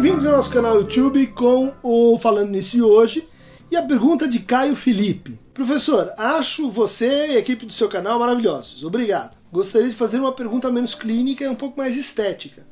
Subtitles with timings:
[0.00, 3.28] Bem-vindos ao nosso canal YouTube com o Falando Nisso de hoje
[3.68, 5.36] e a pergunta de Caio Felipe.
[5.52, 8.84] Professor, acho você e a equipe do seu canal maravilhosos.
[8.84, 9.36] Obrigado.
[9.52, 12.64] Gostaria de fazer uma pergunta menos clínica e um pouco mais estética.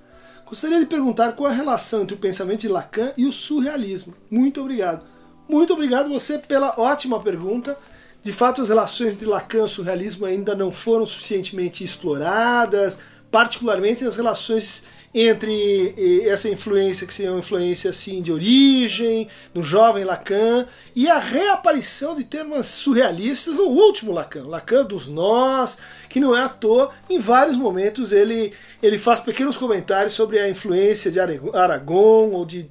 [0.47, 4.15] Gostaria de perguntar qual a relação entre o pensamento de Lacan e o surrealismo.
[4.31, 5.05] Muito obrigado.
[5.49, 7.77] Muito obrigado você pela ótima pergunta.
[8.23, 13.01] De fato, as relações entre Lacan e o surrealismo ainda não foram suficientemente exploradas,
[13.33, 14.85] particularmente as relações
[15.19, 15.95] entre
[16.29, 22.15] essa influência que seria uma influência assim de origem no jovem Lacan e a reaparição
[22.15, 25.79] de termos surrealistas no último Lacan, Lacan dos nós,
[26.11, 28.53] que não é à toa, em vários momentos ele
[28.83, 32.65] ele faz pequenos comentários sobre a influência de Aragon ou de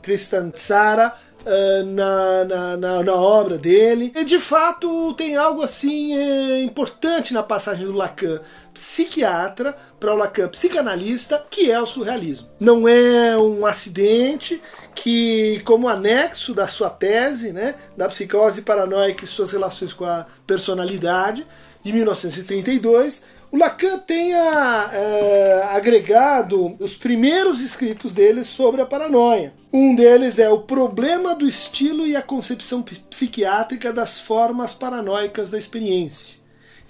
[0.00, 1.12] Tristan Tzara
[1.44, 4.12] Uh, na, na, na, na, obra dele.
[4.14, 8.40] E de fato tem algo assim é, importante na passagem do Lacan
[8.72, 12.48] psiquiatra para o Lacan psicanalista, que é o surrealismo.
[12.58, 14.60] Não é um acidente
[14.94, 20.26] que, como anexo da sua tese, né, da psicose paranoica e suas relações com a
[20.46, 21.46] personalidade,
[21.82, 29.52] de 1932, o Lacan tenha é, agregado os primeiros escritos dele sobre a paranoia.
[29.70, 35.58] Um deles é O Problema do Estilo e a Concepção Psiquiátrica das Formas Paranoicas da
[35.58, 36.41] Experiência.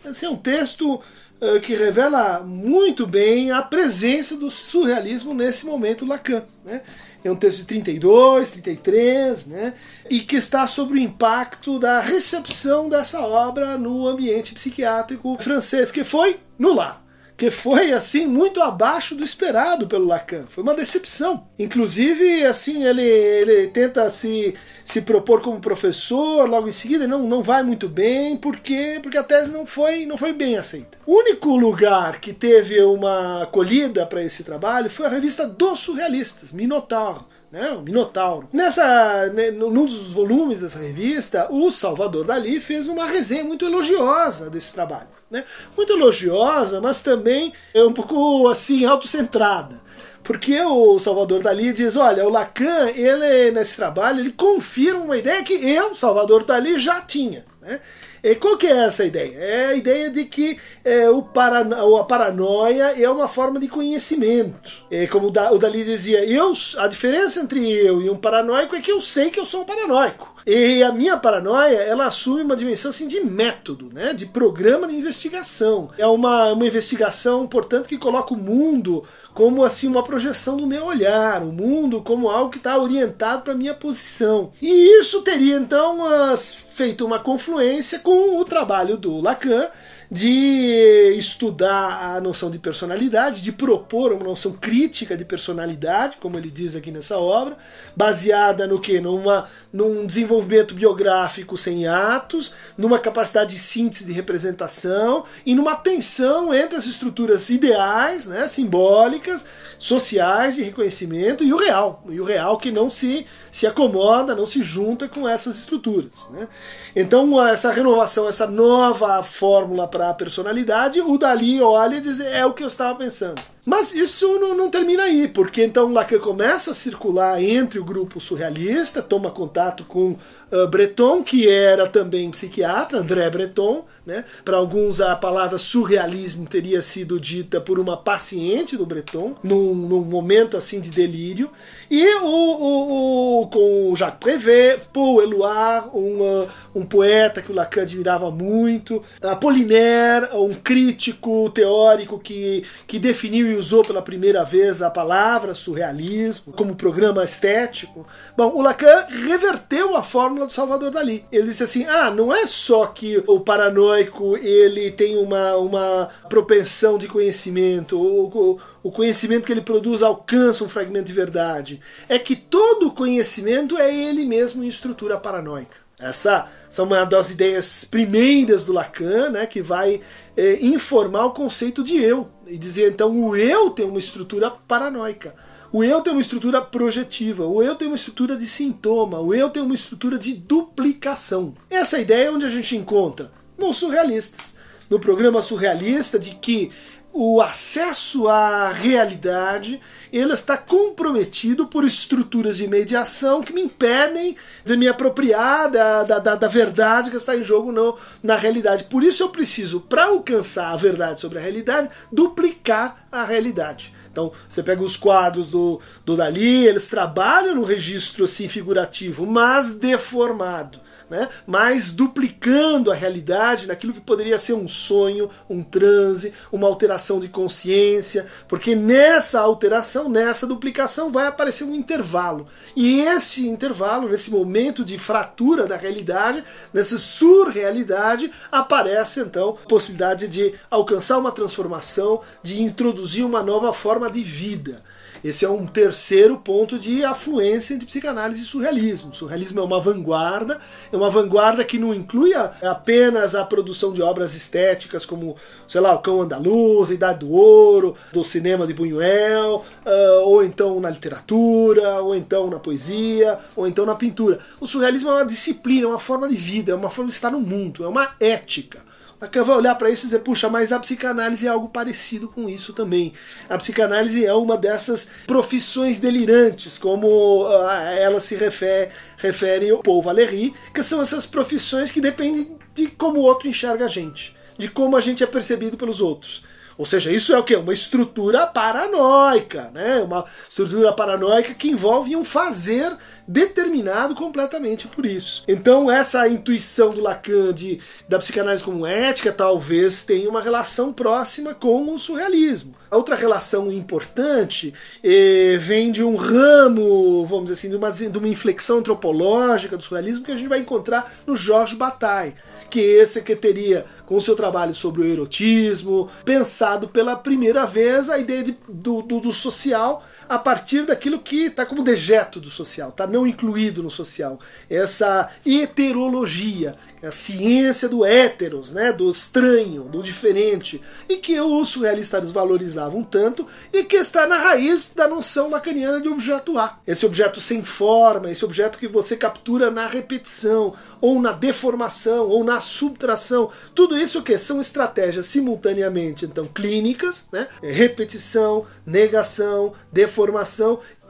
[0.05, 1.00] Esse é um texto
[1.41, 6.45] eh, que revela muito bem a presença do surrealismo nesse momento Lacan.
[6.64, 6.83] Né?
[7.25, 9.75] É um texto de 32, 33, né?
[10.08, 16.05] e que está sobre o impacto da recepção dessa obra no ambiente psiquiátrico francês, que
[16.05, 17.02] foi no lar
[17.36, 20.44] que foi assim muito abaixo do esperado pelo Lacan.
[20.48, 21.47] Foi uma decepção.
[21.58, 27.42] Inclusive, assim, ele, ele tenta se, se propor como professor, logo em seguida não, não
[27.42, 30.98] vai muito bem, porque porque a tese não foi não foi bem aceita.
[31.06, 36.52] O único lugar que teve uma acolhida para esse trabalho foi a revista dos surrealistas,
[36.52, 38.48] Minotauro né, o Minotauro.
[38.51, 44.48] Nessa, né, num dos volumes dessa revista, o Salvador Dali fez uma resenha muito elogiosa
[44.48, 45.08] desse trabalho.
[45.30, 45.45] Né?
[45.77, 49.83] Muito elogiosa, mas também é um pouco assim autocentrada.
[50.23, 55.42] Porque o Salvador Dali diz, olha, o Lacan, ele nesse trabalho, ele confirma uma ideia
[55.42, 57.45] que eu, Salvador Dali, já tinha.
[57.61, 57.80] Né?
[58.22, 59.36] E qual que é essa ideia?
[59.36, 64.84] É a ideia de que é, o parano, a paranoia é uma forma de conhecimento.
[64.88, 68.92] É, como o Dali dizia, eu, a diferença entre eu e um paranoico é que
[68.92, 70.32] eu sei que eu sou um paranoico.
[70.47, 74.13] E a minha paranoia, ela assume uma dimensão assim, de método, né?
[74.13, 75.91] de programa de investigação.
[75.97, 79.05] É uma, uma investigação, portanto, que coloca o mundo
[79.35, 83.55] como assim uma projeção do meu olhar, o mundo como algo que está orientado para
[83.55, 84.52] minha posição.
[84.61, 85.98] E isso teria então
[86.36, 89.69] feito uma confluência com o trabalho do Lacan
[90.12, 96.50] de estudar a noção de personalidade, de propor uma noção crítica de personalidade, como ele
[96.50, 97.56] diz aqui nessa obra,
[97.96, 99.01] baseada no que?
[99.01, 106.52] Numa, num desenvolvimento biográfico sem atos, numa capacidade de síntese de representação e numa tensão
[106.52, 109.46] entre as estruturas ideais, né, simbólicas,
[109.78, 114.46] sociais de reconhecimento e o real, e o real que não se se acomoda, não
[114.46, 116.30] se junta com essas estruturas.
[116.30, 116.48] Né?
[116.96, 122.46] Então, essa renovação, essa nova fórmula para a personalidade, o Dali olha e diz: é
[122.46, 123.52] o que eu estava pensando.
[123.64, 128.19] Mas isso não, não, termina aí, porque então Lacan começa a circular entre o grupo
[128.19, 130.17] surrealista, toma contato com
[130.50, 133.84] uh, Breton, que era também psiquiatra, André Breton.
[134.05, 134.25] Né?
[134.44, 140.00] Para alguns, a palavra surrealismo teria sido dita por uma paciente do Breton, num, num
[140.00, 141.49] momento assim de delírio.
[141.88, 147.55] E o, o, o com Jacques Prévert, Paul Éluard, um, uh, um poeta que o
[147.55, 154.90] Lacan admirava muito, Apollinaire, um crítico teórico que, que definiu usou pela primeira vez a
[154.90, 158.06] palavra surrealismo como programa estético.
[158.37, 161.25] Bom, o Lacan reverteu a fórmula do Salvador Dali.
[161.31, 166.99] Ele disse assim: ah, não é só que o paranoico ele tem uma, uma propensão
[166.99, 171.81] de conhecimento, o, o conhecimento que ele produz alcança um fragmento de verdade.
[172.08, 175.81] É que todo conhecimento é ele mesmo em estrutura paranoica.
[176.02, 180.00] Essa são uma das ideias primeiras do Lacan, né, que vai
[180.37, 185.34] é, informar o conceito de eu e dizer então o eu tem uma estrutura paranoica.
[185.72, 189.49] O eu tem uma estrutura projetiva, o eu tem uma estrutura de sintoma, o eu
[189.49, 191.54] tem uma estrutura de duplicação.
[191.70, 194.56] Essa ideia é onde a gente encontra nos surrealistas.
[194.90, 196.70] No programa surrealista de que
[197.12, 199.81] o acesso à realidade
[200.12, 206.35] ele está comprometido por estruturas de mediação que me impedem de me apropriar da, da,
[206.35, 208.85] da, verdade que está em jogo no, na realidade.
[208.85, 213.94] Por isso eu preciso, para alcançar a verdade sobre a realidade, duplicar a realidade.
[214.11, 219.73] Então, você pega os quadros do, do Dali, eles trabalham no registro assim figurativo, mas
[219.73, 220.81] deformado
[221.12, 221.29] né?
[221.47, 227.29] mas duplicando a realidade naquilo que poderia ser um sonho, um transe, uma alteração de
[227.29, 232.47] consciência, porque nessa alteração, nessa duplicação, vai aparecer um intervalo.
[232.75, 236.43] E esse intervalo, nesse momento de fratura da realidade,
[236.73, 244.11] nessa surrealidade, aparece então a possibilidade de alcançar uma transformação, de introduzir uma nova forma
[244.11, 244.82] de vida.
[245.24, 249.10] Esse é um terceiro ponto de afluência entre psicanálise e surrealismo.
[249.10, 250.58] O surrealismo é uma vanguarda,
[250.92, 255.36] é uma vanguarda que não inclui apenas a produção de obras estéticas como,
[255.69, 260.42] sei lá, O Cão Andaluz, A Idade do Ouro, do cinema de Buñuel, uh, ou
[260.42, 264.40] então na literatura, ou então na poesia, ou então na pintura.
[264.60, 267.30] O surrealismo é uma disciplina, é uma forma de vida, é uma forma de estar
[267.30, 268.91] no mundo, é uma ética.
[269.22, 272.48] Lacan vai olhar para isso e dizer, puxa, mas a psicanálise é algo parecido com
[272.48, 273.12] isso também.
[273.48, 280.02] A psicanálise é uma dessas profissões delirantes, como uh, ela se refere, refere ao Paul
[280.02, 284.69] Valéry, que são essas profissões que dependem de como o outro enxerga a gente, de
[284.69, 286.42] como a gente é percebido pelos outros.
[286.76, 287.54] Ou seja, isso é o que?
[287.54, 290.00] Uma estrutura paranoica, né?
[290.00, 292.92] Uma estrutura paranoica que envolve um fazer
[293.32, 295.43] determinado completamente por isso.
[295.49, 301.55] Então, essa intuição do Lacan de, da psicanálise como ética talvez tenha uma relação próxima
[301.55, 302.75] com o surrealismo.
[302.90, 308.19] A outra relação importante eh, vem de um ramo, vamos dizer assim, de uma, de
[308.19, 312.35] uma inflexão antropológica do surrealismo que a gente vai encontrar no Georges Bataille
[312.73, 318.08] que esse que teria, com o seu trabalho sobre o erotismo, pensado pela primeira vez
[318.08, 320.02] a ideia de, do, do, do social
[320.32, 324.40] a partir daquilo que está como dejeto do social, está não incluído no social.
[324.70, 332.31] Essa heterologia, a ciência do héteros, né, do estranho, do diferente, e que os surrealistas
[332.31, 336.78] valorizavam tanto e que está na raiz da noção lacaniana de objeto A.
[336.87, 342.43] Esse objeto sem forma, esse objeto que você captura na repetição, ou na deformação, ou
[342.43, 343.50] na subtração.
[343.75, 350.21] Tudo isso que são estratégias simultaneamente, então, clínicas, né, repetição, negação, deformação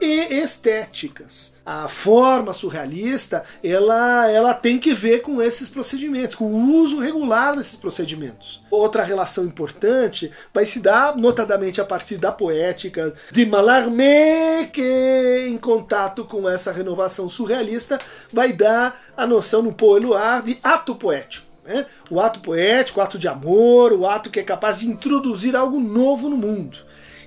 [0.01, 1.57] e estéticas.
[1.65, 7.55] A forma surrealista, ela, ela tem que ver com esses procedimentos, com o uso regular
[7.55, 8.61] desses procedimentos.
[8.69, 15.57] Outra relação importante vai se dar notadamente a partir da poética de Mallarmé, que em
[15.57, 17.99] contato com essa renovação surrealista
[18.31, 21.53] vai dar a noção no Paul Eluard de ato poético.
[21.65, 21.85] Né?
[22.09, 25.79] O ato poético, o ato de amor, o ato que é capaz de introduzir algo
[25.79, 26.77] novo no mundo.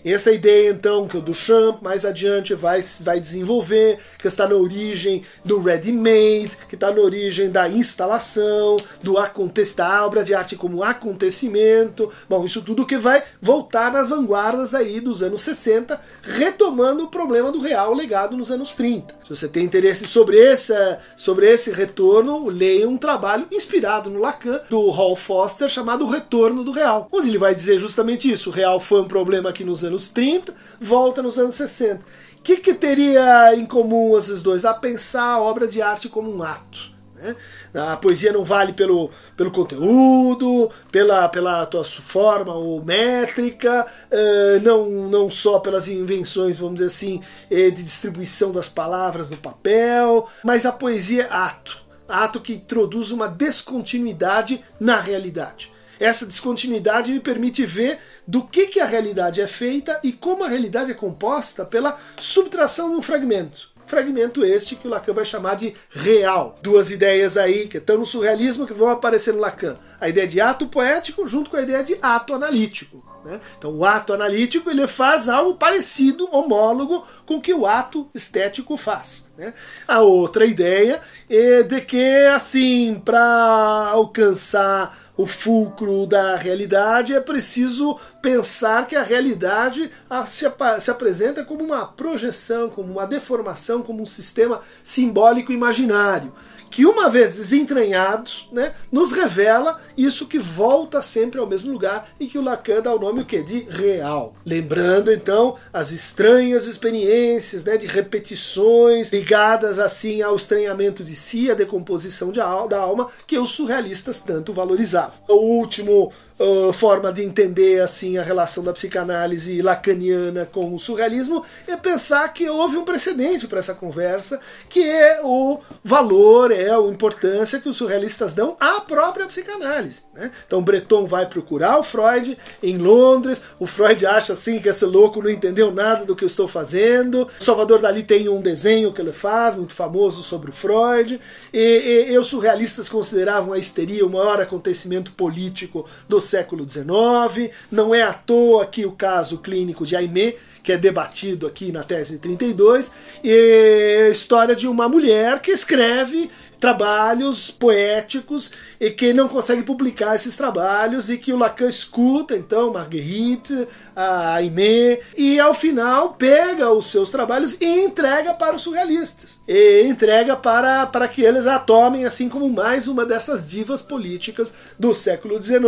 [0.09, 5.25] Essa ideia, então, que o Duchamp mais adiante vai, vai desenvolver, que está na origem
[5.45, 10.85] do ready-made, que está na origem da instalação, do acontecimento, da obra de arte como
[10.85, 12.09] acontecimento.
[12.29, 17.51] Bom, isso tudo que vai voltar nas vanguardas aí dos anos 60, retomando o problema
[17.51, 19.13] do real legado nos anos 30.
[19.25, 20.73] Se você tem interesse sobre esse,
[21.17, 26.71] sobre esse retorno, leia um trabalho inspirado no Lacan, do Hall Foster, chamado Retorno do
[26.71, 28.51] Real, onde ele vai dizer justamente isso.
[28.51, 32.01] O real foi um problema que nos anos 30, volta nos anos 60.
[32.39, 34.65] O que, que teria em comum esses dois?
[34.65, 36.97] A pensar a obra de arte como um ato.
[37.17, 37.35] Né?
[37.75, 44.89] A poesia não vale pelo, pelo conteúdo, pela, pela tua forma ou métrica, uh, não,
[45.09, 50.65] não só pelas invenções, vamos dizer assim, eh, de distribuição das palavras no papel, mas
[50.65, 51.85] a poesia é ato.
[52.09, 55.73] Ato que introduz uma descontinuidade na realidade.
[55.99, 60.49] Essa descontinuidade me permite ver do que, que a realidade é feita e como a
[60.49, 63.75] realidade é composta pela subtração de um fragmento.
[63.87, 66.59] Fragmento este que o Lacan vai chamar de real.
[66.61, 69.79] Duas ideias aí que estão no surrealismo que vão aparecer no Lacan.
[70.01, 73.03] A ideia de ato poético junto com a ideia de ato analítico.
[73.25, 73.41] Né?
[73.57, 78.77] Então o ato analítico ele faz algo parecido, homólogo, com o que o ato estético
[78.77, 79.31] faz.
[79.39, 79.55] Né?
[79.87, 81.01] A outra ideia
[81.31, 89.03] é de que, assim, para alcançar o fulcro da realidade, é preciso pensar que a
[89.03, 89.91] realidade
[90.27, 90.47] se,
[90.81, 96.33] se apresenta como uma projeção, como uma deformação, como um sistema simbólico imaginário
[96.71, 102.27] que uma vez desentranhado, né, nos revela isso que volta sempre ao mesmo lugar e
[102.27, 103.43] que o Lacan dá o nome o quê?
[103.43, 104.35] de real.
[104.45, 111.55] Lembrando então as estranhas experiências né, de repetições ligadas assim ao estranhamento de si, à
[111.55, 115.15] decomposição de, da alma que os surrealistas tanto valorizavam.
[115.29, 121.45] O último uh, forma de entender assim a relação da psicanálise lacaniana com o surrealismo
[121.67, 126.81] é pensar que houve um precedente para essa conversa, que é o valor é a
[126.81, 130.03] importância que os surrealistas dão à própria psicanálise.
[130.15, 130.31] Né?
[130.47, 135.23] Então Breton vai procurar o Freud em Londres, o Freud acha assim que esse louco
[135.23, 137.29] não entendeu nada do que eu estou fazendo.
[137.41, 141.21] Salvador Dali tem um desenho que ele faz, muito famoso, sobre o Freud,
[141.53, 147.51] e, e, e os surrealistas consideravam a histeria o maior acontecimento político do século XIX.
[147.71, 150.35] Não é à toa que o caso clínico de Aimé
[150.67, 152.91] que é debatido aqui na tese 32,
[153.23, 156.29] e a história de uma mulher que escreve
[156.61, 162.73] trabalhos poéticos e que não consegue publicar esses trabalhos e que o Lacan escuta, então,
[162.73, 169.43] Marguerite, a Aimé, e ao final pega os seus trabalhos e entrega para os surrealistas.
[169.47, 174.53] E entrega para, para que eles a tomem assim como mais uma dessas divas políticas
[174.79, 175.63] do século XIX.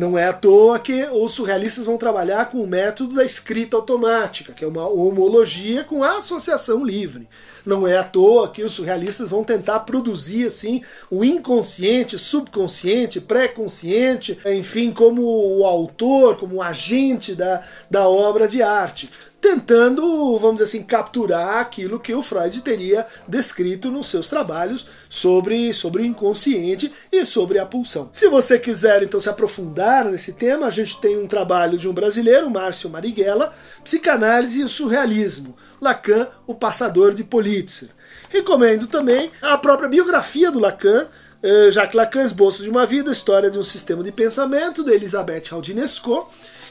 [0.00, 4.50] Não é à toa que os surrealistas vão trabalhar com o método da escrita automática,
[4.50, 7.28] que é uma homologia com a associação livre.
[7.66, 10.80] Não é à toa que os surrealistas vão tentar produzir assim
[11.10, 18.62] o inconsciente, subconsciente, pré-consciente, enfim, como o autor, como o agente da, da obra de
[18.62, 24.86] arte tentando, vamos dizer assim, capturar aquilo que o Freud teria descrito nos seus trabalhos
[25.08, 28.10] sobre, sobre o inconsciente e sobre a pulsão.
[28.12, 31.92] Se você quiser então se aprofundar nesse tema, a gente tem um trabalho de um
[31.92, 37.88] brasileiro, Márcio Marighella, Psicanálise e o Surrealismo, Lacan, o passador de Pulitzer.
[38.28, 41.08] Recomendo também a própria biografia do Lacan,
[41.42, 45.44] eh, Jacques Lacan, Esboço de uma Vida, História de um Sistema de Pensamento, de Elisabeth
[45.50, 46.30] Haldinesco,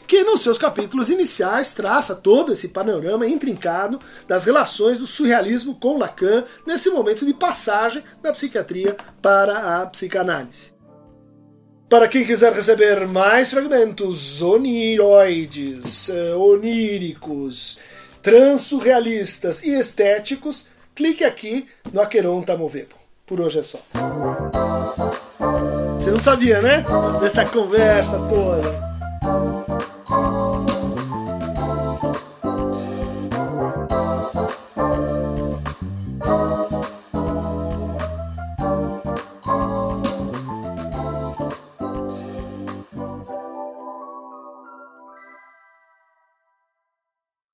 [0.09, 5.99] que nos seus capítulos iniciais traça todo esse panorama intrincado das relações do surrealismo com
[5.99, 10.73] Lacan nesse momento de passagem da psiquiatria para a psicanálise.
[11.87, 17.77] Para quem quiser receber mais fragmentos oniroides, eh, oníricos,
[18.23, 22.95] transurrealistas e estéticos, clique aqui no Aqueron Tamovebo.
[23.27, 23.79] Por hoje é só.
[25.99, 26.83] Você não sabia, né?
[27.21, 28.88] Dessa conversa toda.